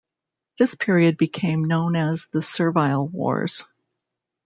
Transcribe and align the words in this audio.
This 0.57 0.73
period 0.73 1.15
became 1.15 1.65
known 1.65 1.95
as 1.95 2.25
the 2.33 2.41
Servile 2.41 3.07
Wars. 3.07 3.65